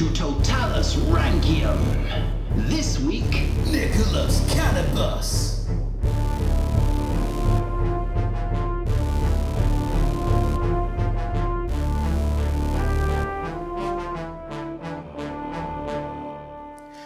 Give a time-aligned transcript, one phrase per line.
[0.00, 1.78] to Totalus Rankium.
[2.70, 3.30] This week,
[3.66, 5.68] Nicholas Cannabis.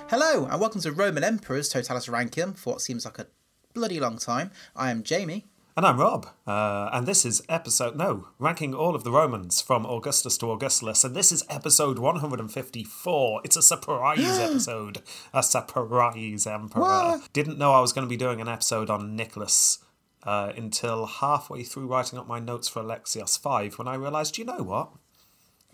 [0.09, 3.27] Hello, and welcome to Roman Emperors Totalus Rankium for what seems like a
[3.73, 4.53] bloody long time.
[4.77, 5.47] I am Jamie.
[5.77, 9.85] And I'm Rob, uh, and this is episode no ranking all of the Romans from
[9.85, 13.41] Augustus to Augustulus, and this is episode 154.
[13.43, 16.81] It's a surprise episode, a surprise emperor.
[16.81, 17.33] What?
[17.33, 19.79] Didn't know I was going to be doing an episode on Nicholas
[20.23, 24.45] uh, until halfway through writing up my notes for Alexios Five, when I realised, you
[24.45, 24.93] know what,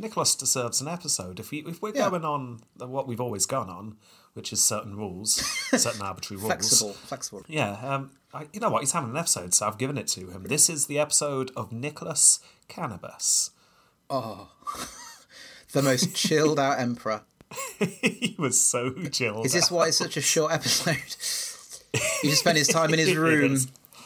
[0.00, 1.38] Nicholas deserves an episode.
[1.38, 2.08] If we if we're Yeah.
[2.10, 3.96] going on what we've always gone on,
[4.32, 5.34] which is certain rules,
[5.77, 6.52] certain arbitrary rules.
[6.52, 7.42] Flexible, flexible.
[7.48, 8.80] Yeah, um, I, you know what?
[8.80, 10.44] He's having an episode, so I've given it to him.
[10.44, 13.50] This is the episode of Nicholas Cannabis.
[14.08, 14.50] Oh,
[15.72, 17.22] the most chilled out emperor.
[17.78, 19.44] he was so chilled.
[19.47, 20.97] Is this why it's such a short episode?
[22.22, 23.56] he just spent his time in his room.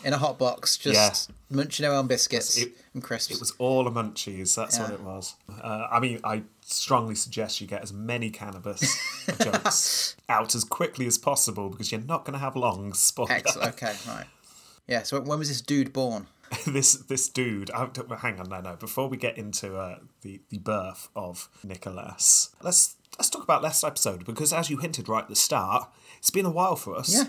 [0.05, 3.35] In a hot box, just munching away on biscuits It- and crisps.
[3.35, 4.55] It was all a munchies.
[4.55, 5.35] That's what it was.
[5.49, 8.81] Uh, I mean, I strongly suggest you get as many cannabis
[9.43, 12.93] jokes out as quickly as possible because you're not going to have long.
[12.95, 13.33] Spoiler.
[13.33, 13.75] Excellent.
[13.75, 14.27] Okay, right.
[14.87, 15.03] Yeah.
[15.03, 16.27] So when was this dude born?
[16.67, 17.71] this this dude.
[17.71, 17.89] I,
[18.19, 18.77] hang on, no, no.
[18.77, 23.83] Before we get into uh, the the birth of Nicholas, let's let's talk about last
[23.83, 25.89] episode because, as you hinted right at the start,
[26.19, 27.13] it's been a while for us.
[27.15, 27.25] Yeah.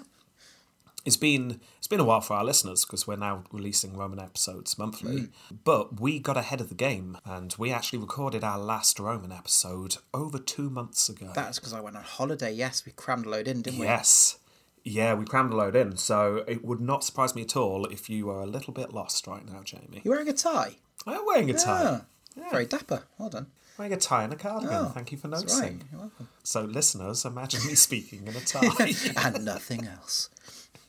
[1.06, 4.78] It's been it's been a while for our listeners because we're now releasing Roman episodes
[4.78, 5.16] monthly.
[5.22, 5.30] Mm.
[5.64, 9.97] But we got ahead of the game and we actually recorded our last Roman episode
[10.14, 11.31] over two months ago.
[11.36, 12.52] That's because I went on holiday.
[12.52, 13.86] Yes, we crammed a load in, didn't we?
[13.86, 14.39] Yes.
[14.84, 18.08] Yeah, we crammed a load in, so it would not surprise me at all if
[18.08, 20.02] you are a little bit lost right now, Jamie.
[20.03, 20.75] You're wearing a tie?
[21.08, 22.02] I'm wearing a tie.
[22.02, 23.03] Ah, very dapper.
[23.17, 23.47] Well done.
[23.80, 24.75] Wearing a tie and a cardigan.
[24.75, 25.59] Oh, Thank you for noticing.
[25.62, 25.81] right.
[25.91, 26.28] You're welcome.
[26.44, 28.94] So, listeners, imagine me speaking in a tie.
[29.18, 30.30] and nothing else.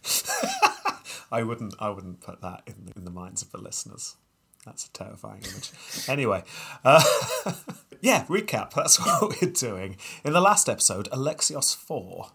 [1.33, 1.75] I wouldn't.
[1.79, 4.17] I wouldn't put that in the, in the minds of the listeners.
[4.65, 5.71] That's a terrifying image.
[6.09, 6.43] Anyway,
[6.85, 7.03] uh,
[8.01, 8.25] yeah.
[8.27, 8.75] Recap.
[8.75, 9.97] That's what we're doing.
[10.25, 12.31] In the last episode, Alexios Four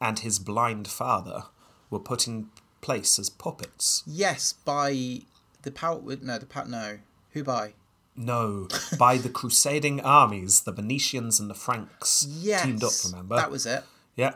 [0.00, 1.44] and his blind father
[1.90, 2.48] were put in
[2.80, 4.02] place as puppets.
[4.06, 5.20] Yes, by
[5.62, 6.00] the power.
[6.22, 6.66] No, the power.
[6.66, 6.98] No,
[7.32, 7.74] who by?
[8.16, 8.68] No,
[8.98, 12.92] by the crusading armies, the Venetians and the Franks Yes, teamed up.
[13.04, 13.84] Remember that was it.
[14.16, 14.34] Yeah.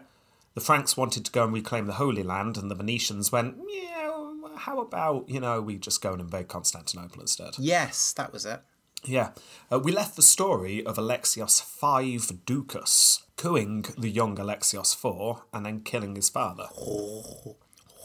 [0.54, 4.30] The Franks wanted to go and reclaim the Holy Land, and the Venetians went, yeah,
[4.56, 7.54] how about, you know, we just go and invade Constantinople instead?
[7.58, 8.60] Yes, that was it.
[9.04, 9.30] Yeah.
[9.70, 15.66] Uh, we left the story of Alexios V Ducas cooing the young Alexios IV and
[15.66, 16.68] then killing his father.
[16.78, 17.56] Oh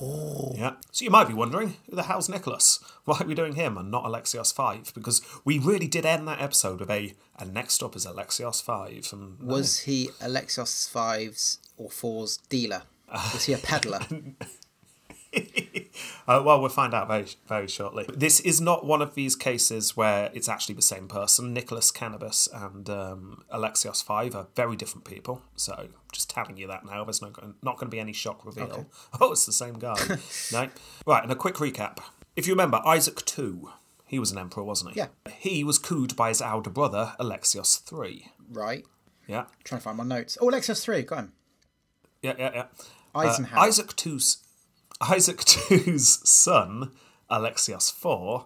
[0.02, 0.54] Oh.
[0.56, 0.74] Yeah.
[0.92, 2.80] So you might be wondering, who the hell's Nicholas?
[3.06, 4.90] Why are we doing him and not Alexios V?
[4.94, 9.04] Because we really did end that episode with a, and next up is Alexios V.
[9.12, 9.40] And.
[9.42, 12.84] Was he Alexios Five's or Four's dealer?
[13.34, 14.02] Is he a peddler?
[16.28, 18.06] Uh, well, we'll find out very, very shortly.
[18.14, 21.54] This is not one of these cases where it's actually the same person.
[21.56, 25.42] Nicholas Cannabis and um, Alexios Five are very different people.
[25.56, 27.04] So, just telling you that now.
[27.04, 27.32] There's no,
[27.64, 28.86] not going to be any shock reveal.
[29.20, 29.96] Oh, it's the same guy.
[30.54, 30.70] no.
[31.08, 31.98] Right, and a quick recap.
[32.36, 33.62] If you remember, Isaac II,
[34.06, 35.00] he was an emperor, wasn't he?
[35.00, 35.08] Yeah.
[35.36, 38.32] He was cooed by his elder brother, Alexios III.
[38.52, 38.86] right.
[39.28, 39.46] Yeah.
[39.64, 40.38] trying to find my notes.
[40.42, 41.02] Oh, Alexios Three.
[41.04, 41.34] Got him.
[42.22, 42.66] Yeah, yeah, yeah.
[43.14, 44.38] Uh, Isaac II's
[45.02, 46.92] Isaac II's son,
[47.32, 48.46] Alexios IV,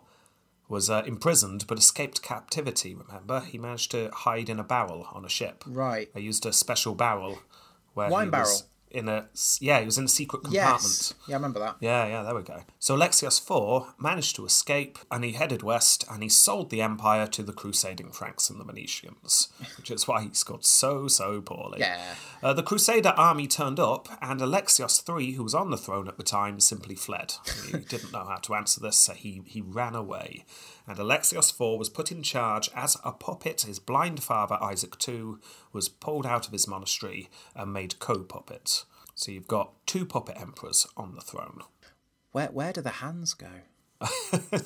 [0.70, 2.96] was uh, imprisoned but escaped captivity.
[2.96, 5.64] Remember, he managed to hide in a barrel on a ship.
[5.68, 6.14] Right.
[6.14, 7.40] They used a special barrel
[7.94, 8.46] where Wine barrel?
[8.46, 9.28] was in a
[9.60, 10.84] yeah, he was in a secret compartment.
[10.84, 11.14] Yes.
[11.28, 11.78] Yeah, I remember that.
[11.80, 12.62] Yeah, yeah, there we go.
[12.80, 17.28] So Alexios IV managed to escape and he headed west and he sold the empire
[17.28, 21.80] to the crusading Franks and the Venetians, which is why he scored so, so poorly.
[21.80, 22.16] Yeah.
[22.42, 26.18] Uh, the Crusader army turned up and Alexios III, who was on the throne at
[26.18, 27.34] the time, simply fled.
[27.66, 30.46] He didn't know how to answer this, so he, he ran away.
[30.88, 33.62] And Alexios IV was put in charge as a puppet.
[33.62, 35.36] His blind father, Isaac II,
[35.72, 38.84] was pulled out of his monastery and made co puppet.
[39.16, 41.62] So you've got two puppet emperors on the throne.
[42.32, 43.48] Where Where do the hands go?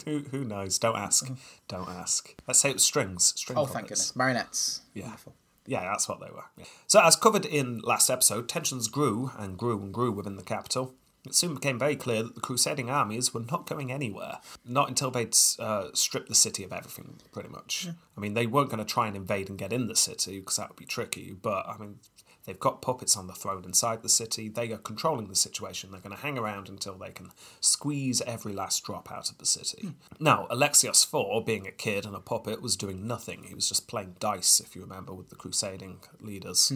[0.05, 0.79] who, who knows?
[0.79, 1.25] Don't ask.
[1.25, 1.33] Mm-hmm.
[1.67, 2.33] Don't ask.
[2.47, 3.33] Let's say it was strings.
[3.35, 3.73] String Oh, puppets.
[3.73, 4.15] thank goodness.
[4.15, 4.81] Marionettes.
[4.93, 5.03] Yeah.
[5.03, 5.35] Wonderful.
[5.67, 6.45] Yeah, that's what they were.
[6.87, 10.95] So, as covered in last episode, tensions grew and grew and grew within the capital.
[11.27, 14.39] It soon became very clear that the crusading armies were not going anywhere.
[14.65, 17.87] Not until they'd uh, stripped the city of everything, pretty much.
[18.15, 20.57] I mean, they weren't going to try and invade and get in the city because
[20.57, 21.35] that would be tricky.
[21.39, 21.99] But I mean,
[22.47, 24.47] They've got puppets on the throne inside the city.
[24.47, 25.91] They are controlling the situation.
[25.91, 29.45] They're going to hang around until they can squeeze every last drop out of the
[29.45, 29.91] city.
[30.17, 33.43] Now, Alexios IV, being a kid and a puppet, was doing nothing.
[33.43, 36.71] He was just playing dice, if you remember, with the crusading leaders.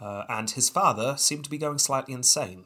[0.00, 2.64] Uh, and his father seemed to be going slightly insane.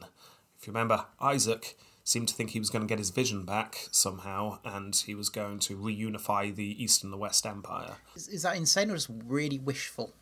[0.59, 3.87] If you remember, Isaac seemed to think he was going to get his vision back
[3.91, 7.95] somehow, and he was going to reunify the East and the West Empire.
[8.15, 10.13] Is, is that insane or just really wishful?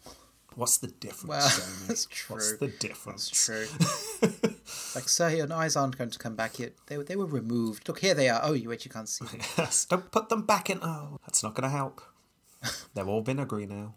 [0.55, 1.27] What's the difference?
[1.27, 2.35] Well, that's true.
[2.35, 3.29] What's the difference?
[3.29, 3.67] It's true.
[4.95, 6.73] like, sir, your eyes aren't going to come back yet.
[6.87, 7.87] They, were- they were removed.
[7.87, 8.39] Look, here they are.
[8.43, 9.41] Oh, you wait, you can't see them.
[9.57, 10.79] Yes, don't put them back in.
[10.81, 12.01] Oh, that's not going to help.
[12.93, 13.95] They're all vinegary now.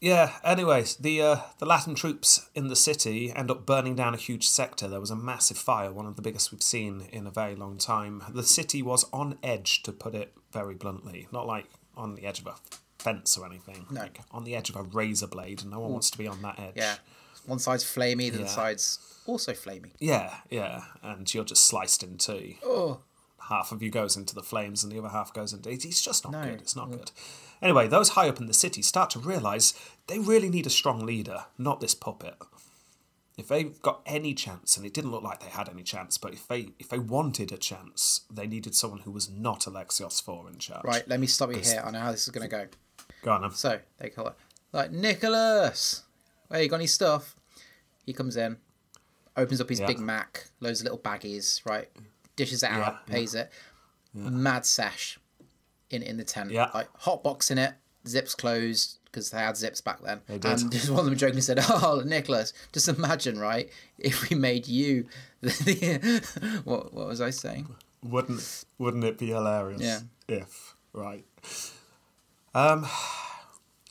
[0.00, 0.32] Yeah.
[0.42, 4.48] Anyways, the uh, the Latin troops in the city end up burning down a huge
[4.48, 4.88] sector.
[4.88, 7.76] There was a massive fire, one of the biggest we've seen in a very long
[7.76, 8.22] time.
[8.30, 11.28] The city was on edge, to put it very bluntly.
[11.32, 11.66] Not like
[11.96, 12.54] on the edge of a
[12.98, 13.86] fence or anything.
[13.90, 14.00] No.
[14.02, 16.40] Like on the edge of a razor blade, and no one wants to be on
[16.42, 16.72] that edge.
[16.76, 16.96] Yeah.
[17.46, 18.44] One side's flamey, the Yeah.
[18.44, 19.92] other side's also flamey.
[19.98, 22.54] Yeah, yeah, and you're just sliced in two.
[22.64, 23.00] Oh.
[23.48, 25.70] Half of you goes into the flames, and the other half goes into.
[25.70, 26.44] It's just not No.
[26.44, 26.60] good.
[26.60, 27.10] It's not good.
[27.62, 29.74] Anyway, those high up in the city start to realise
[30.06, 32.34] they really need a strong leader, not this puppet.
[33.36, 36.32] If they've got any chance, and it didn't look like they had any chance, but
[36.34, 40.52] if they if they wanted a chance, they needed someone who was not Alexios IV
[40.52, 40.84] in charge.
[40.84, 41.82] Right, let me stop you here.
[41.84, 42.66] I know how this is going to go.
[43.22, 43.42] Go on.
[43.42, 43.50] then.
[43.52, 44.34] So, they call it,
[44.72, 46.02] like, Nicholas!
[46.50, 47.34] Hey, you got any stuff?
[48.04, 48.56] He comes in,
[49.36, 49.86] opens up his Yeah.
[49.86, 51.88] Big Mac, loads of little baggies, right?
[52.36, 53.12] Dishes it out, Yeah, yeah.
[53.14, 53.50] pays it.
[54.12, 55.18] Mad sesh
[55.90, 56.50] in, in the tent.
[56.50, 56.70] Yeah.
[56.72, 57.74] Like, hot box in it,
[58.06, 60.20] zips closed, because they had zips back then.
[60.26, 60.60] They did.
[60.60, 64.66] And just one of them jokingly said, Oh, Nicholas, just imagine, right, if we made
[64.66, 65.06] you
[65.40, 66.60] the.
[66.64, 67.68] what, what was I saying?
[68.02, 69.82] Wouldn't wouldn't it be hilarious?
[69.82, 70.00] Yeah.
[70.28, 71.24] If right.
[72.54, 72.86] Um,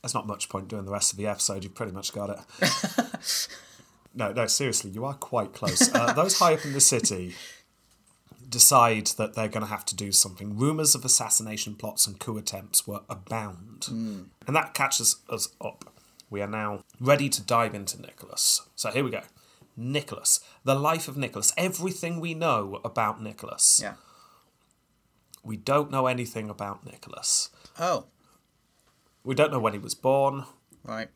[0.02, 1.64] there's not much point doing the rest of the episode.
[1.64, 3.48] You've pretty much got it.
[4.16, 5.94] no, no, seriously, you are quite close.
[5.94, 7.36] Uh, those high up in the city
[8.50, 10.58] decide that they're going to have to do something.
[10.58, 14.22] Rumours of assassination plots and coup attempts were abound, hmm.
[14.48, 15.94] and that catches us up.
[16.30, 18.62] We are now ready to dive into Nicholas.
[18.76, 19.22] So here we go.
[19.78, 23.80] Nicholas, the life of Nicholas, everything we know about Nicholas.
[23.82, 23.94] Yeah.
[25.44, 27.50] We don't know anything about Nicholas.
[27.80, 28.06] Oh,
[29.24, 30.46] We don't know when he was born.
[30.84, 31.10] right.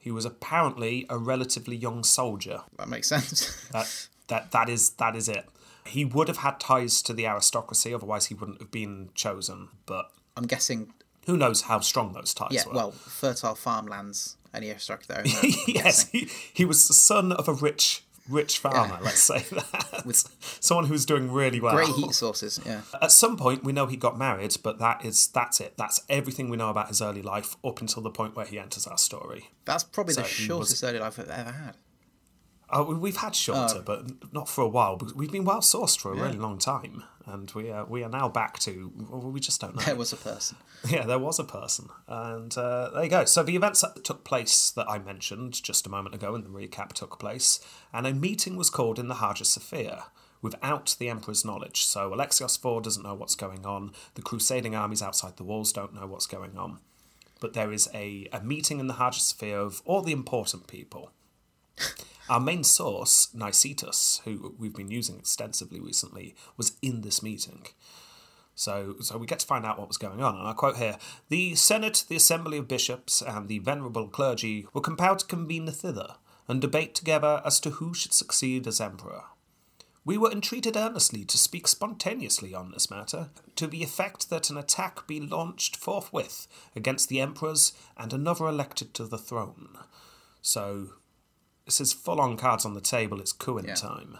[0.00, 2.60] He was apparently a relatively young soldier.
[2.78, 3.66] That makes sense.
[3.72, 5.44] That that that is that is it.
[5.88, 9.68] He would have had ties to the aristocracy, otherwise he wouldn't have been chosen.
[9.86, 10.92] But I'm guessing
[11.26, 12.74] who knows how strong those ties Yeah, were?
[12.74, 15.22] well, fertile farmlands, any extract there.
[15.66, 18.98] Yes, he, he was the son of a rich rich farmer.
[19.02, 20.24] Let's say that
[20.60, 21.74] someone who was doing really well.
[21.74, 22.82] Great heat sources, yeah.
[23.00, 25.74] At some point, we know he got married, but that is that's it.
[25.76, 28.86] That's everything we know about his early life up until the point where he enters
[28.86, 29.50] our story.
[29.64, 31.76] That's probably So the he shortest early life I've ever had.
[32.76, 34.96] We- we've had shorter, but not for a while.
[34.96, 38.08] Because we've been well sourced for a really long time, and we are we are
[38.10, 39.82] now back to well, we just don't know.
[39.82, 40.56] There was a person.
[40.88, 43.24] Yeah, there was a person, and uh, there you go.
[43.24, 46.48] So the events that took place that I mentioned just a moment ago in the
[46.50, 47.58] recap took place,
[47.92, 50.04] and a meeting was called in the Hagia Sophia
[50.40, 51.84] without the Emperor's knowledge.
[51.84, 53.90] So Alexios IV doesn't know what's going on.
[54.14, 56.78] The crusading armies outside the walls don't know what's going on.
[57.40, 61.10] But there is a, a meeting in the Hagia Sophia of all the important people.
[62.28, 67.66] Our main source, Nicetas, who we've been using extensively recently, was in this meeting.
[68.54, 70.36] So, so we get to find out what was going on.
[70.36, 74.80] And I quote here The Senate, the Assembly of Bishops, and the venerable clergy were
[74.80, 76.16] compelled to convene thither
[76.48, 79.24] and debate together as to who should succeed as emperor.
[80.04, 84.56] We were entreated earnestly to speak spontaneously on this matter, to the effect that an
[84.56, 89.78] attack be launched forthwith against the emperors and another elected to the throne.
[90.40, 90.94] So,
[91.68, 93.74] this is full on cards on the table, it's coup in Yeah.
[93.74, 94.16] time.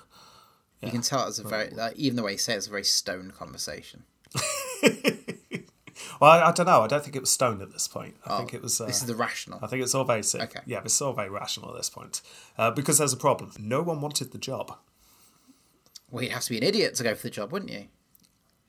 [0.82, 2.70] You can tell it's a very, like, even the way you say it, it's a
[2.70, 4.04] very stone conversation.
[6.20, 6.80] Well, I, I don't know.
[6.82, 8.16] I don't think it was stoned at this point.
[8.26, 8.80] I think it was.
[8.80, 9.58] Uh, Oh, This is the rational.
[9.62, 10.20] I think it's all very.
[10.34, 10.60] Okay.
[10.66, 12.22] Yeah, it's all very rational at this point.
[12.56, 13.52] Uh, because there's a problem.
[13.58, 14.76] No one wanted the job.
[16.10, 17.84] Well, you'd have to be an idiot to go for the job, wouldn't you?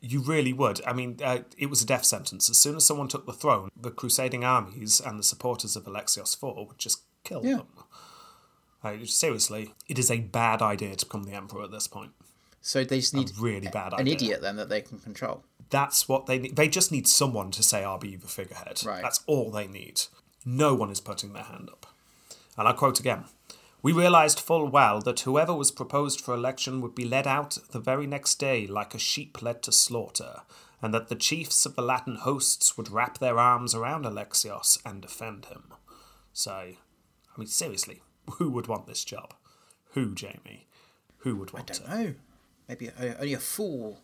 [0.01, 0.81] You really would.
[0.85, 2.49] I mean, uh, it was a death sentence.
[2.49, 6.35] As soon as someone took the throne, the crusading armies and the supporters of Alexios
[6.35, 7.57] IV would just kill Yeah.
[7.57, 7.67] them.
[8.83, 12.11] Uh, seriously, it is a bad idea to become the emperor at this point.
[12.61, 14.13] So they just need Really bad an idea.
[14.15, 15.43] idiot then that they can control.
[15.69, 16.55] That's what they need.
[16.55, 18.81] They just need someone to say, I'll be the figurehead.
[18.85, 19.01] Right.
[19.01, 20.01] That's all they need.
[20.45, 21.85] No one is putting their hand up.
[22.57, 23.25] And I quote again
[23.81, 27.79] We realised full well that whoever was proposed for election would be led out the
[27.79, 30.41] very next day like a sheep led to slaughter,
[30.81, 35.01] and that the chiefs of the Latin hosts would wrap their arms around Alexios and
[35.01, 35.73] defend him.
[36.33, 36.75] So, I
[37.37, 39.33] mean, seriously, who would want this job?
[39.91, 40.67] Who, Jamie?
[41.19, 41.81] Who would want it?
[41.87, 42.13] I Don't know.
[42.67, 44.01] Maybe only a fool.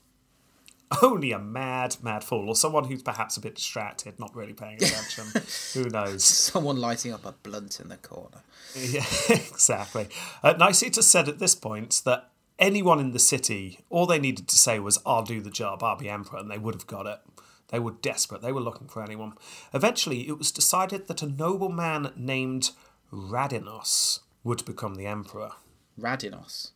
[1.02, 4.76] Only a mad, mad fool, or someone who's perhaps a bit distracted, not really paying
[4.76, 5.26] attention.
[5.74, 6.24] who knows?
[6.24, 8.42] Someone lighting up a blunt in the corner.
[8.76, 10.08] Yeah, exactly.
[10.44, 12.30] Uh, Nicetas said at this point that
[12.60, 15.98] anyone in the city, all they needed to say was, I'll do the job, I'll
[15.98, 17.20] be emperor, and they would have got it.
[17.70, 19.34] They were desperate, they were looking for anyone.
[19.74, 22.72] Eventually, it was decided that a nobleman named
[23.16, 25.52] Radinos would become the emperor.
[26.00, 26.72] Radinos.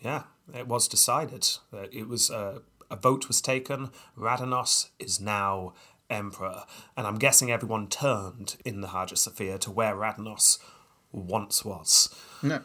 [0.00, 1.48] Yeah, it was decided.
[1.72, 2.58] It was uh,
[2.90, 3.90] a vote was taken.
[4.18, 5.72] Radinos is now
[6.10, 6.64] emperor,
[6.96, 10.58] and I'm guessing everyone turned in the Hagia Sophia to where Radinos
[11.12, 12.14] once was.
[12.42, 12.60] No.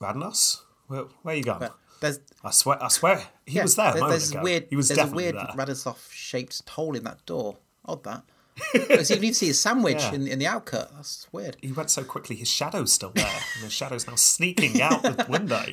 [0.00, 1.44] Radinos, where, where you?
[1.44, 3.92] But there's I swear, I swear, he yeah, was there.
[3.92, 4.42] A moment there's ago.
[4.42, 4.66] weird.
[4.68, 5.36] he was there's a weird.
[5.36, 7.58] Radinos shaped hole in that door.
[7.84, 8.24] Odd that.
[8.72, 10.14] Because you can even see his sandwich Yeah.
[10.14, 10.90] in, in the outcut.
[10.94, 11.56] That's weird.
[11.60, 15.26] He went so quickly, his shadow's still there, and his shadow's now sneaking out the
[15.28, 15.64] window.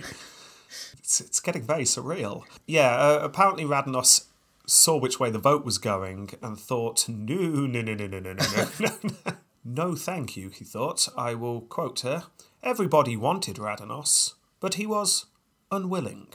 [1.00, 2.44] It's, it's getting very surreal.
[2.66, 4.26] Yeah, uh, apparently Radnos
[4.66, 8.34] saw which way the vote was going and thought, no, no, no, no, no, no,
[8.34, 9.34] no, no, no,
[9.66, 11.08] no, thank you, he thought.
[11.18, 12.24] I will quote her.
[12.62, 15.26] Everybody wanted Radanos, but he was
[15.72, 16.28] unwilling.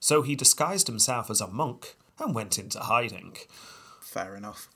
[0.00, 3.36] So he disguised himself as a monk and went into hiding
[4.00, 4.68] Fair enough.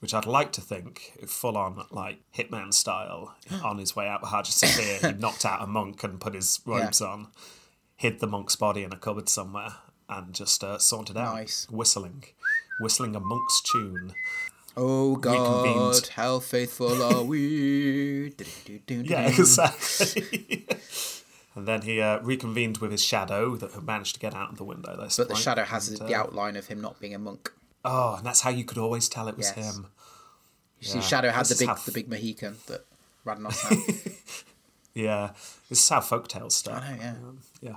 [0.00, 4.30] Which I'd like to think, full on like Hitman style, on his way out of
[4.30, 7.28] Hagia Sophia, he knocked out a monk and put his robes on,
[7.96, 9.74] hid the monk's body in a cupboard somewhere,
[10.08, 11.66] and just uh, sauntered out, Nice.
[11.70, 12.24] whistling,
[12.80, 14.14] whistling a monk's tune.
[14.76, 16.06] Oh God, Reconvened.
[16.14, 18.32] how faithful are we?
[18.88, 20.66] Yeah, exactly.
[21.56, 24.58] and then he uh, reconvened with his shadow that had managed to get out of
[24.58, 24.96] the window.
[24.96, 27.52] But the shadow has and, the uh, outline of him not being a monk.
[27.84, 29.74] Oh, and that's how you could always tell it was Yes.
[29.76, 29.86] him.
[30.80, 32.86] You see, Shadow had This the big how- the big Mohican that
[33.26, 34.12] Radnos had.
[34.94, 35.30] Yeah,
[35.68, 36.82] this is how folktales start.
[36.82, 37.10] I know, yeah.
[37.10, 37.76] Um, yeah.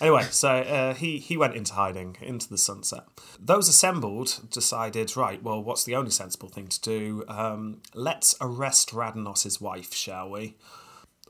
[0.00, 3.04] Anyway, so uh, he he went into hiding, into the sunset.
[3.38, 7.24] Those assembled decided, right, well, what's the only sensible thing to do?
[7.28, 10.56] Um, let's arrest Radanos's wife, shall we?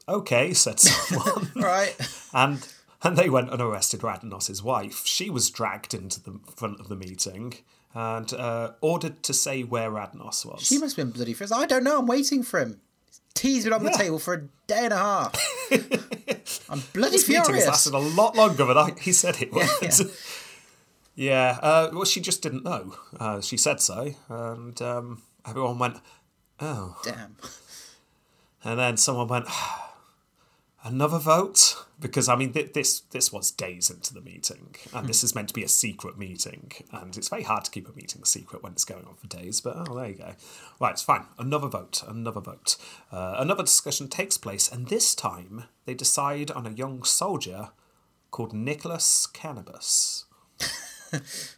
[0.09, 1.95] Okay, said someone, right.
[2.33, 2.67] and
[3.03, 5.05] and they went and arrested Radanos's wife.
[5.05, 7.55] She was dragged into the front of the meeting
[7.95, 10.63] and uh, ordered to say where Radnos was.
[10.63, 11.53] She must have been bloody furious.
[11.53, 11.99] I don't know.
[12.01, 12.81] I'm waiting for him.
[13.35, 13.97] Tea's been on the Yeah.
[13.97, 15.35] table for a day and a half.
[16.71, 17.67] I'm bloody This meeting has furious.
[17.67, 19.69] lasted a lot longer than I, he said it would.
[19.83, 19.91] yeah.
[21.17, 22.97] Yeah, uh, well, she just didn't know.
[23.21, 25.99] Uh, she said so, and um, everyone went,
[26.59, 26.97] oh.
[27.05, 27.37] Damn.
[28.65, 29.47] And then someone went,
[30.83, 31.74] another vote?
[32.01, 35.49] Because, I mean, th- this this was days into the meeting, and this is meant
[35.49, 38.73] to be a secret meeting, and it's very hard to keep a meeting secret when
[38.73, 40.35] it's going on for days, but oh, there you go.
[40.81, 41.27] Right, it's fine.
[41.39, 42.77] Another vote, another vote.
[43.13, 47.71] Uh, another discussion takes place, and this time they decide on a young soldier
[48.31, 50.25] called Nicholas Cannabis.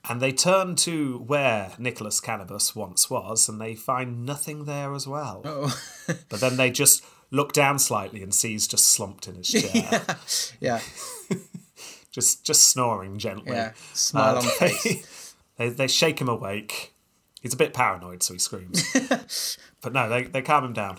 [0.09, 5.07] And they turn to where Nicholas Cannabis once was, and they find nothing there as
[5.07, 5.43] well.
[5.45, 5.81] Oh.
[6.29, 7.05] But then they just
[7.37, 10.17] look down slightly and see he's just slumped in his chair,
[10.61, 10.81] Yeah.
[12.11, 13.53] just just snoring gently.
[13.53, 13.73] Yeah.
[13.93, 15.35] Smile um, on they, face.
[15.59, 16.93] They, they shake him awake.
[17.43, 18.83] He's a bit paranoid, so he screams.
[19.81, 20.99] but no, they, they calm him down.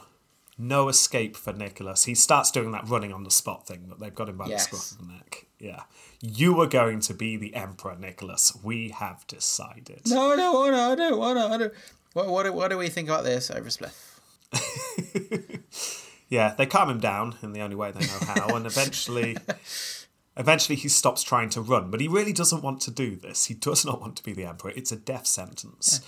[0.57, 2.05] No escape for Nicholas.
[2.05, 4.65] He starts doing that running on the spot thing that they've got him by Yes.
[4.67, 5.45] the scruff of the neck.
[5.59, 5.83] Yeah.
[6.21, 8.57] You are going to be the Emperor, Nicholas.
[8.63, 10.01] We have decided.
[10.07, 10.81] No, I don't want to.
[10.81, 11.51] I don't.
[11.51, 11.73] I don't.
[12.13, 13.93] What, what, do- what do we think about this over Spliff?
[16.29, 19.37] Yeah, they calm him down in the only way they know how, and eventually,
[20.37, 21.89] eventually he stops trying to run.
[21.89, 23.45] But he really doesn't want to do this.
[23.45, 24.73] He does not want to be the emperor.
[24.75, 26.01] It's a death sentence.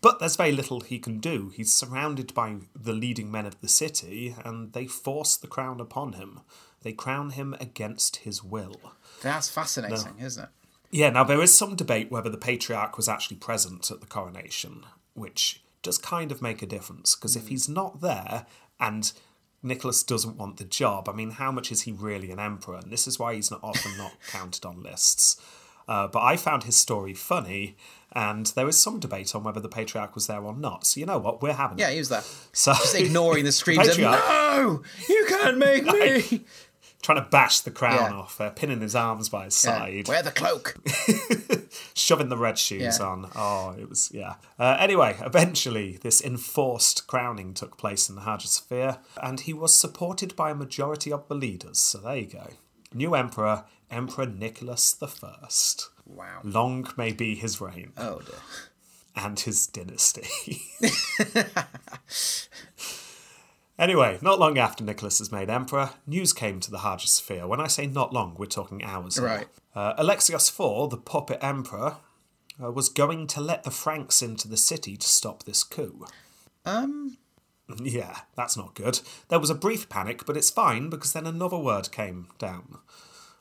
[0.00, 1.50] But there's very little he can do.
[1.54, 6.12] He's surrounded by the leading men of the city, and they force the crown upon
[6.12, 6.40] him.
[6.82, 8.92] They crown him against his will.
[9.22, 10.48] That's fascinating, isn't it?
[10.90, 14.84] Yeah, now there is some debate whether the patriarch was actually present at the coronation,
[15.14, 17.48] which does kind of make a difference because if hmm.
[17.48, 18.46] he's not there
[18.78, 19.12] and
[19.64, 22.76] Nicholas doesn't want the job, I mean, how much is he really an emperor?
[22.76, 25.40] And this is why he's not often not counted on lists.
[25.86, 27.76] Uh, but I found his story funny,
[28.12, 30.86] and there is some debate on whether the patriarch was there or not.
[30.86, 32.22] So you know what, we're having Yeah, he was there.
[32.52, 35.84] So Just ignoring the screams of, no, you can't make
[36.30, 36.44] me.
[37.04, 38.18] Trying to bash the crown Yeah.
[38.18, 39.78] off, uh, pinning his arms by his Yeah.
[39.78, 40.08] side.
[40.08, 40.76] Wear the cloak.
[41.94, 43.06] shoving the red shoes Yeah.
[43.06, 43.30] on.
[43.36, 44.36] Oh, it was yeah.
[44.58, 50.34] Uh, anyway, eventually, this enforced crowning took place in the Sophia, and he was supported
[50.34, 51.78] by a majority of the leaders.
[51.78, 52.48] So there you go.
[52.92, 55.90] New emperor, Emperor Nicholas the First.
[56.06, 56.40] Wow.
[56.42, 58.34] Long may be his reign Oh dear.
[59.14, 60.62] and his dynasty.
[63.78, 67.46] Anyway, not long after Nicholas is made emperor, news came to the Hagia Sophia.
[67.48, 69.18] When I say not long, we're talking hours.
[69.18, 69.48] Right.
[69.74, 71.96] Uh, Alexios IV, the puppet emperor,
[72.62, 76.06] uh, was going to let the Franks into the city to stop this coup.
[76.64, 77.18] Um,
[77.82, 79.00] Yeah, that's not good.
[79.28, 82.78] There was a brief panic, but it's fine because then another word came down.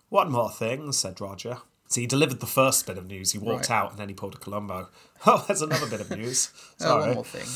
[0.10, 1.58] One more thing, said Roger.
[1.90, 3.34] So he delivered the first bit of news.
[3.34, 3.78] He walked Right.
[3.78, 4.90] out and then he pulled a Columbo.
[5.28, 6.50] Oh, there's another bit of news.
[6.82, 7.02] oh, Sorry.
[7.06, 7.48] one more thing.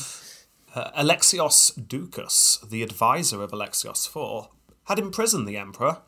[0.78, 4.48] Uh, Alexios Doukas, the advisor of Alexios IV,
[4.84, 5.98] had imprisoned the emperor,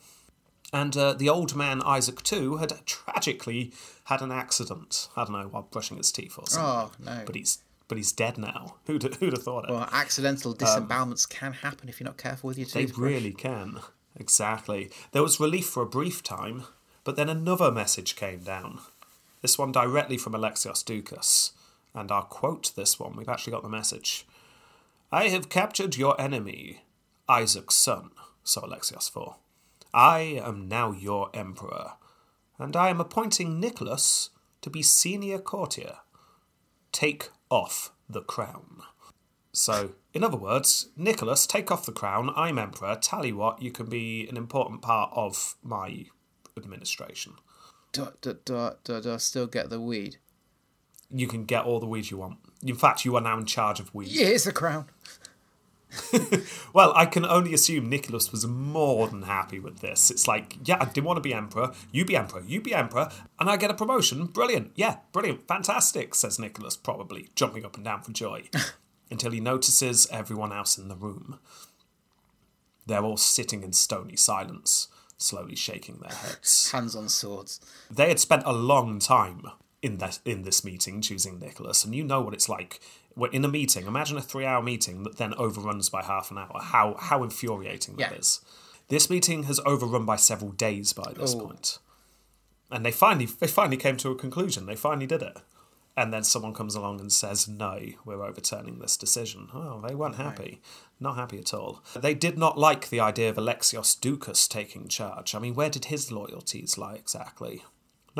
[0.72, 3.72] and uh, the old man Isaac II had tragically
[4.04, 5.08] had an accident.
[5.16, 7.04] I don't know, while brushing his teeth or something.
[7.08, 7.22] Oh no.
[7.26, 7.58] But he's
[7.88, 8.76] but he's dead now.
[8.86, 9.72] Who'd who'd have thought it?
[9.72, 12.94] well, accidental disembowelments can happen if you're not careful with your teeth.
[12.94, 13.80] They really can.
[14.14, 14.88] Exactly.
[15.10, 16.62] There was relief for a brief time,
[17.02, 18.78] but then another message came down.
[19.42, 21.50] This one directly from Alexios Doukas.
[21.92, 23.16] And I'll quote this one.
[23.16, 24.24] We've actually got the message.
[25.12, 26.84] I have captured your enemy,
[27.28, 28.10] Isaac's son,
[28.44, 29.34] so Alexios IV.
[29.92, 31.94] I am now your emperor,
[32.58, 34.30] and I am appointing Nicholas
[34.62, 35.96] to be senior courtier.
[36.92, 38.82] Take off the crown.
[39.52, 42.30] So, in other words, Nicholas, take off the crown.
[42.36, 42.96] I'm emperor.
[43.00, 46.06] Tell you what, you can be an important part of my
[46.56, 47.32] administration.
[47.92, 50.18] Do, do, do, do, do I still get the weed?
[51.12, 52.38] You can get all the weed you want.
[52.62, 54.08] In fact, you are now in charge of weed.
[54.08, 54.86] Yeah, it's the crown.
[56.72, 60.10] Well, I can only assume Nicholas was more than happy with this.
[60.10, 61.72] It's like, yeah, I didn't want to be emperor.
[61.90, 62.42] You be emperor.
[62.46, 63.10] You be emperor.
[63.40, 64.26] And I get a promotion.
[64.26, 64.70] Brilliant.
[64.76, 65.48] Yeah, brilliant.
[65.48, 68.44] Fantastic, says Nicholas, probably jumping up and down for joy.
[69.10, 71.38] until he notices everyone else in the room.
[72.86, 76.70] They're all sitting in stony silence, slowly shaking their heads.
[76.70, 77.60] Hands on swords.
[77.90, 79.42] They had spent a long time
[79.82, 82.80] in that in this meeting choosing Nicholas, and you know what it's like.
[83.14, 86.60] When in a meeting, imagine a three-hour meeting that then overruns by half an hour.
[86.62, 88.18] How how infuriating that Yeah.
[88.18, 88.40] is.
[88.88, 91.40] This meeting has overrun by several days by this Oh.
[91.46, 91.78] point.
[92.72, 94.66] and they finally they finally came to a conclusion.
[94.66, 95.38] They finally did it,
[95.96, 100.14] and then someone comes along and says, "No, we're overturning this decision." Oh, they weren't
[100.16, 100.60] happy,
[101.00, 101.82] not happy at all.
[101.96, 105.34] They did not like the idea of Alexios Doukas taking charge.
[105.34, 107.64] I mean, where did his loyalties lie exactly?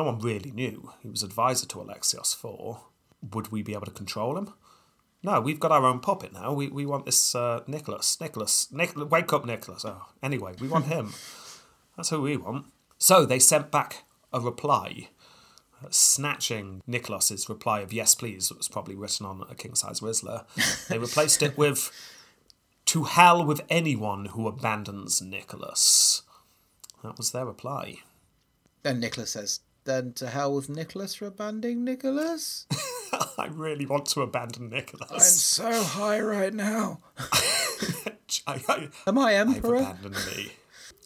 [0.00, 0.94] No one really knew.
[1.02, 2.78] He was advisor to Alexios IV.
[3.34, 4.54] Would we be able to control him?
[5.22, 6.54] No, we've got our own puppet now.
[6.54, 8.18] We, we want this uh, Nicholas.
[8.18, 8.72] Nicholas.
[8.72, 9.84] Nic- wake up, Nicholas.
[9.84, 11.12] Oh, anyway, we want him.
[11.98, 12.68] That's who we want.
[12.96, 15.10] So they sent back a reply,
[15.90, 20.46] snatching Nicholas's reply of yes, please, that was probably written on a king size Rizla.
[20.88, 21.92] They replaced it with
[22.86, 26.22] to hell with anyone who abandons Nicholas.
[27.04, 27.98] That was their reply.
[28.82, 32.66] Then Nicholas says, Then to hell with Nicholas for abandoning Nicholas?
[33.38, 35.10] I really want to abandon Nicholas.
[35.10, 35.20] I'm
[35.70, 37.00] so high right now.
[38.46, 39.76] I, I, Am I Emperor?
[39.76, 40.52] abandoned me.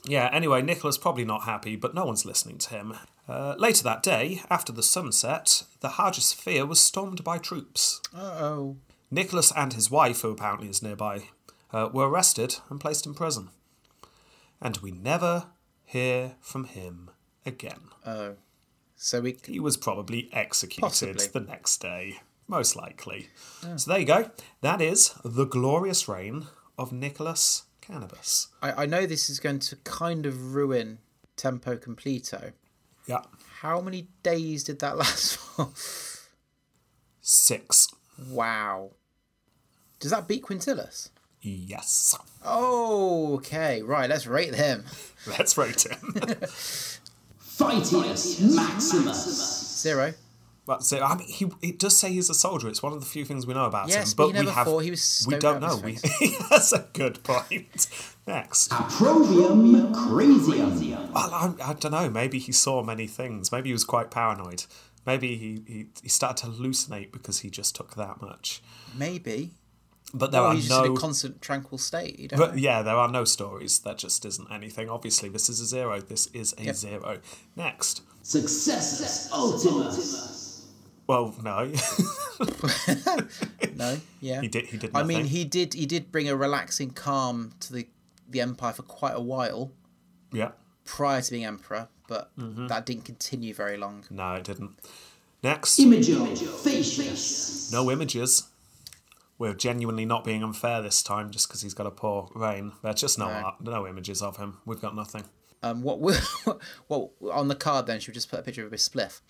[0.07, 2.95] Yeah, anyway, Nicholas probably not happy, but no one's listening to him.
[3.27, 8.03] Uh, later that day, after the sunset, the Hagia Sophia was stormed by troops.
[8.15, 8.77] Uh oh.
[9.11, 11.29] Nicholas and his wife, who apparently is nearby,
[11.73, 13.49] uh, were arrested and placed in prison.
[14.61, 15.47] And we never
[15.85, 17.11] hear from him
[17.47, 17.89] again.
[18.05, 18.35] Oh.
[19.05, 19.37] So we.
[19.47, 21.27] He was probably executed Possibly.
[21.27, 23.29] the next day, most likely.
[23.77, 24.31] So there you go.
[24.63, 26.47] That is the glorious reign
[26.79, 28.49] of Nicholas Cannabis.
[28.63, 31.01] I, I know this is going to kind of ruin
[31.37, 32.53] Tempo Completo.
[33.07, 33.21] Yeah.
[33.61, 35.69] How many days did that last for?
[37.21, 37.89] Six.
[38.31, 38.93] wow.
[40.01, 41.11] Does that beat Quintillus?
[41.43, 42.17] Yes.
[42.43, 43.83] Oh, okay.
[43.83, 44.87] Right, let's rate him.
[45.27, 46.15] Let's rate him.
[47.59, 49.81] Fightius Maximus.
[49.83, 50.15] Zero.
[50.67, 52.69] but so I mean, he it does say he's a soldier.
[52.69, 54.17] It's one of the few things we know about Yes, him.
[54.17, 54.79] but But we have fought.
[54.81, 55.77] He was we don't know.
[55.77, 55.99] We
[56.51, 57.87] that's a good point.
[58.27, 58.71] Next.
[58.71, 61.13] Approbium Crasium.
[61.13, 62.09] Well, I, I don't know.
[62.09, 63.53] Maybe he saw many things.
[63.53, 64.65] Maybe he was quite paranoid.
[65.07, 68.63] Maybe he, he, he started to hallucinate because he just took that much.
[68.97, 69.51] Maybe.
[70.17, 72.19] But there or are he's just in a constant tranquil state.
[72.21, 73.81] You don't But yeah, there are no stories.
[73.81, 74.89] That just isn't anything.
[74.89, 76.01] Obviously, this is a zero.
[76.01, 76.75] This is a Yep.
[76.77, 77.19] zero.
[77.57, 78.03] Next.
[78.23, 80.67] success Ultimus.
[81.07, 81.71] Well, no.
[83.77, 84.41] No, yeah.
[84.41, 84.67] he did.
[84.67, 84.91] He did.
[84.95, 85.75] I mean, he did.
[85.75, 87.89] He did bring a relaxing calm to the
[88.29, 89.73] the empire for quite a while
[90.33, 90.53] Yeah.
[90.85, 92.69] prior to being emperor, but Mm-hmm.
[92.69, 94.05] that didn't continue very long.
[94.11, 94.79] No, it didn't.
[95.43, 95.79] Next.
[95.79, 97.73] Imago Facius.
[97.73, 98.45] No images.
[99.39, 102.73] We're genuinely not being unfair this time just because he's got a poor reign.
[102.83, 103.33] There's just no No.
[103.33, 104.59] art, no images of him.
[104.65, 105.25] We've got nothing.
[105.63, 106.15] Um, what will
[106.89, 107.99] what on the card then?
[107.99, 109.21] Should we just put a picture of a spliff?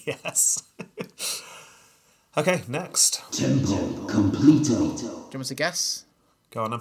[0.06, 0.62] yes.
[2.36, 3.22] okay, next.
[3.32, 4.96] Temple Completo.
[4.98, 6.04] Do you want me to guess?
[6.50, 6.80] Go on then.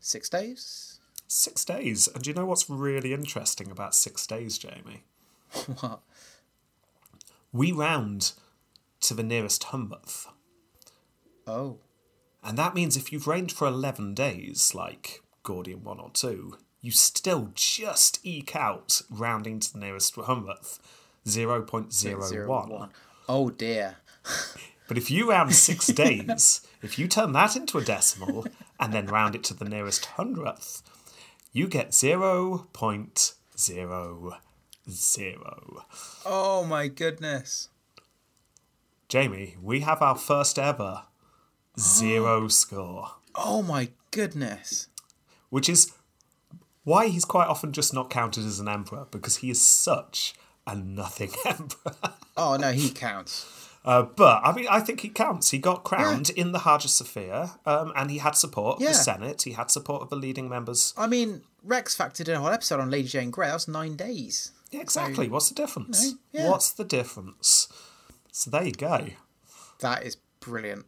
[0.00, 0.98] Six days?
[1.28, 2.08] Six days.
[2.08, 5.04] And do you know what's really interesting about six days, Jamie?
[5.80, 6.00] What?
[7.52, 8.32] We round
[9.00, 10.26] to the nearest hundredth.
[11.46, 11.78] Oh.
[12.42, 16.90] And that means if you've reigned for 11 days, like Gordian 1 or 2, you
[16.90, 20.78] still just eke out rounding to the nearest hundredth
[21.26, 21.92] 0.01.
[21.92, 22.90] Zero, one.
[23.28, 23.96] Oh dear.
[24.88, 28.46] But if you round six days, if you turn that into a decimal
[28.78, 30.82] and then round it to the nearest hundredth,
[31.52, 32.64] you get 0.00.
[36.24, 37.68] Oh my goodness.
[39.08, 41.02] Jamie, we have our first ever
[41.78, 44.88] zero score, Oh my goodness.
[45.50, 45.92] which is
[46.84, 50.34] why he's quite often just not counted as an emperor because he is such
[50.66, 51.94] a nothing emperor.
[52.36, 53.52] Oh no, he counts.
[53.84, 55.50] Uh, but I mean, I think he counts.
[55.50, 58.88] He got crowned in the Hagia Sophia, um, and he had support of Yeah.
[58.88, 59.42] the Senate.
[59.42, 60.92] He had support of the leading members.
[60.96, 63.46] I mean, Rex factored in a whole episode on Lady Jane Grey.
[63.46, 64.50] That was nine days.
[64.72, 65.28] Yeah, exactly.
[65.28, 66.04] What's the difference?
[66.04, 66.50] you know, yeah.
[66.50, 67.68] What's the difference?
[68.32, 69.06] So there you go.
[69.78, 70.86] That is brilliant.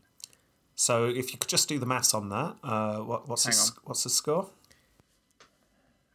[0.80, 3.58] So if you could just do the maths on that, uh, what, what's the, Hang
[3.58, 4.48] s- what's the score?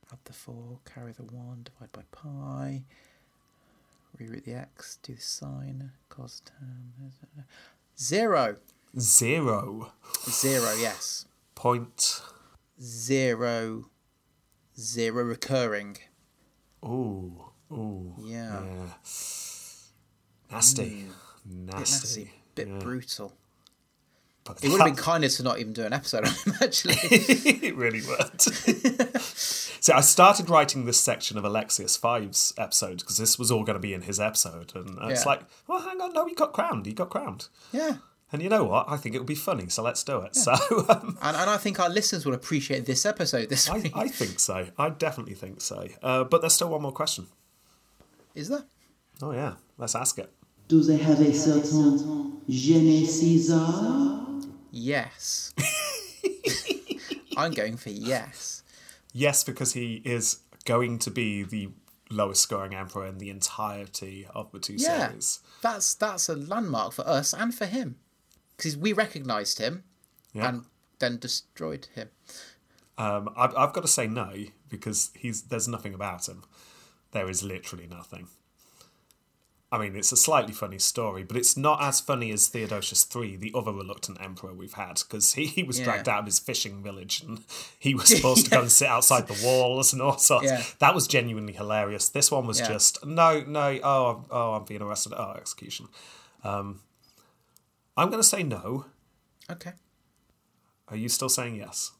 [0.09, 2.83] Add the four, carry the one, divide by pi.
[4.17, 6.93] Reroute the x, do the sine, cos tan.
[7.99, 8.55] Zero.
[8.97, 9.91] Zero
[10.29, 11.25] Zero, yes.
[11.55, 12.21] point.
[12.81, 13.89] Zero.
[14.79, 15.97] Zero recurring.
[16.85, 18.61] Ooh, ooh, Yeah.
[18.63, 18.85] yeah.
[20.49, 21.07] Nasty,
[21.45, 22.31] Bit nasty.
[22.55, 22.79] bit yeah.
[22.79, 23.33] brutal.
[24.45, 26.53] But It would have been that- kinder to not even do an episode on him,
[26.61, 26.95] actually.
[27.01, 28.41] it really would.
[29.21, 33.75] so I started writing this section of Alexius Five's episode because this was all going
[33.75, 35.29] to be in his episode, and it's Yeah.
[35.29, 36.85] like, well, hang on, no, he got crowned.
[36.85, 37.47] He got crowned.
[37.71, 37.97] yeah.
[38.33, 38.87] And you know what?
[38.89, 40.35] I think it would be funny, so let's do it.
[40.35, 40.53] So
[40.89, 43.91] um, And, and I think our listeners will appreciate this episode this I, week.
[43.95, 44.69] I think so.
[44.75, 45.87] I definitely think so.
[46.01, 47.27] Uh, but there's still one more question.
[48.33, 48.63] Is there?
[49.21, 50.31] Oh yeah, let's ask it.
[50.67, 54.19] Do they have a certain je ne Caesar?
[54.75, 55.53] Yes.
[57.37, 58.63] I'm going for yes.
[59.13, 61.69] Yes, because he is going to be the
[62.09, 65.09] lowest scoring emperor in the entirety of the two Yeah.
[65.09, 65.39] series.
[65.61, 67.97] That's that's a landmark for us and for him.
[68.57, 69.83] Because we recognised him
[70.33, 70.49] Yeah.
[70.49, 70.65] and
[70.99, 72.09] then destroyed him.
[72.97, 74.33] Um, I've, I've got to say no
[74.69, 76.43] because he's there's nothing about him.
[77.11, 78.27] There is literally nothing.
[79.73, 83.37] I mean, it's a slightly funny story, but it's not as funny as Theodosius III,
[83.37, 85.85] the other reluctant emperor we've had, because he, he was Yeah.
[85.85, 87.43] dragged out of his fishing village and
[87.79, 90.45] he was supposed to go and sit outside the walls and all sorts.
[90.45, 90.61] Yeah.
[90.77, 92.07] That was genuinely hilarious.
[92.07, 92.67] This one was Yeah.
[92.67, 93.79] just no, no.
[93.83, 95.13] Oh, oh, I'm being arrested.
[95.17, 95.87] Oh, execution.
[96.43, 96.81] Um,
[97.97, 98.85] I'm going to say no.
[99.49, 99.71] Okay.
[100.89, 101.93] Are you still saying yes?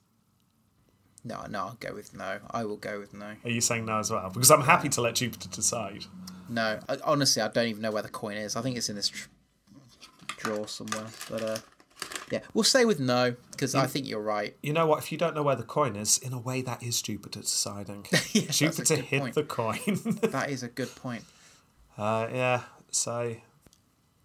[1.23, 2.39] No, no, I'll go with no.
[2.51, 3.35] I will go with no.
[3.43, 4.29] Are you saying no as well?
[4.29, 6.05] Because I'm happy to let Jupiter decide.
[6.49, 8.55] No, I, honestly, I don't even know where the coin is.
[8.55, 9.29] I think it's in this tr-
[10.37, 11.05] drawer somewhere.
[11.29, 11.57] But uh,
[12.29, 14.55] yeah, we'll stay with no because I think you're right.
[14.61, 14.99] You know what?
[14.99, 18.05] If you don't know where the coin is, in a way, that is Jupiter deciding.
[18.33, 19.35] Yeah, Jupiter hid point.
[19.35, 19.79] the coin.
[20.31, 21.23] That is a good point.
[21.97, 22.63] uh, yeah.
[22.91, 23.37] So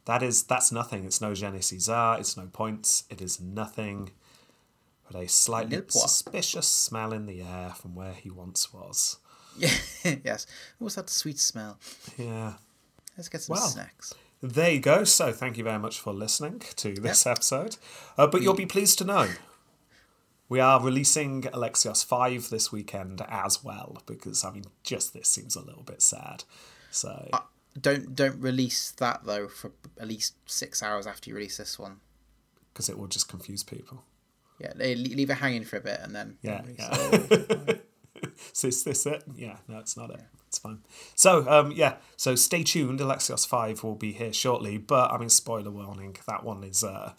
[0.06, 1.04] that is that's nothing.
[1.04, 2.16] It's no je ne Caesar.
[2.18, 3.04] It's no points.
[3.08, 4.10] It is nothing
[5.10, 9.18] but a slightly suspicious smell in the air from where he once was.
[9.56, 9.70] Yeah,
[10.24, 10.46] yes.
[10.78, 11.78] What's that sweet smell?
[12.16, 12.54] Yeah.
[13.16, 14.14] Let's get some Well, snacks.
[14.40, 15.02] There you go.
[15.04, 17.76] So thank you very much for listening to this episode.
[18.16, 19.30] Uh, but you'll be pleased to know
[20.48, 25.56] we are releasing Alexios 5 this weekend as well, because, I mean, just this seems
[25.56, 26.44] a little bit sad.
[26.90, 27.28] So,
[27.78, 32.00] Don't don't release that though for at least six hours after you release this one.
[32.72, 34.04] because it will just confuse people.
[34.60, 37.74] Yeah, le- leave it hanging for a bit and then Yeah, yeah.
[38.52, 39.22] So is this it?
[39.36, 40.20] Yeah, no, it's not it.
[40.48, 40.80] It's fine.
[41.14, 43.00] So, um, yeah, so stay tuned.
[43.00, 47.12] Alexios 5 will be here shortly, but, I mean, spoiler warning, that one is uh,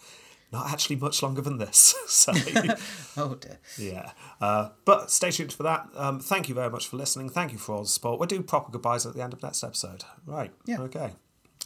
[0.52, 1.95] not actually much longer than this.
[2.08, 2.34] So,
[3.17, 3.60] Oh dear.
[3.78, 4.12] Yeah.
[4.41, 5.88] Uh, but stay tuned for that.
[5.95, 7.30] Um, thank you very much for listening.
[7.30, 8.19] Thank you for all the support.
[8.19, 10.04] We'll do proper goodbyes at the end of next episode.
[10.25, 10.52] Right.
[10.65, 10.82] Yeah.
[10.82, 11.12] Okay.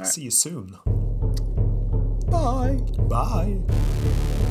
[0.04, 0.78] See you soon.
[2.30, 2.80] Bye.
[3.08, 4.43] Bye.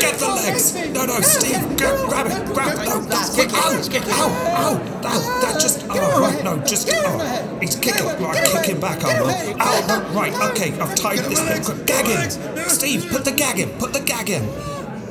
[0.00, 0.74] Get the legs!
[0.74, 1.76] No, no, Steve!
[1.76, 2.54] Go, grab it!
[2.54, 2.88] Grab it!
[2.88, 5.40] No, that's Kick it, ow, ow, ow, ow!
[5.40, 9.26] That just, oh, right, no, just, oh, he's kicking, right, kick him back, oh, no.
[9.60, 11.84] Ow, no, right, okay, I've tied this thing.
[11.86, 12.68] Gag him!
[12.68, 14.48] Steve, put the gag in, put the gag in!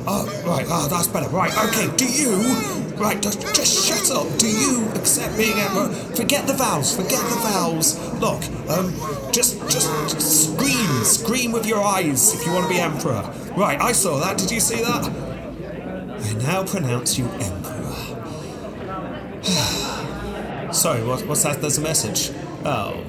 [0.06, 0.66] Oh, right.
[0.68, 1.30] Oh, that's better.
[1.30, 1.50] Right.
[1.68, 1.88] Okay.
[1.96, 2.36] Do you?
[3.00, 3.20] Right.
[3.22, 4.28] Just, just shut up.
[4.38, 5.88] Do you accept being emperor?
[6.14, 6.94] Forget the vows.
[6.94, 7.96] Forget the vows.
[8.20, 8.42] Look.
[8.68, 8.92] Um.
[9.32, 11.04] Just, just, just scream.
[11.04, 13.22] Scream with your eyes if you want to be emperor.
[13.56, 13.80] Right.
[13.80, 14.38] I saw that.
[14.38, 15.04] Did you see that?
[15.04, 17.92] I now pronounce you emperor.
[20.72, 21.02] Sorry.
[21.04, 21.60] What, what's that?
[21.60, 22.30] There's a message.
[22.64, 23.04] Oh.